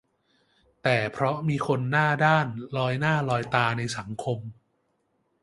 [0.83, 4.39] แต่เพราะมีคนหน้าด้านลอยหน้าลอยตาในสังคม